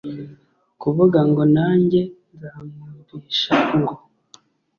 kuvuga 0.81 1.19
ngo 1.29 1.43
nanjye 1.55 2.01
nzamwumvisha, 2.33 3.53
ngo 3.79 3.95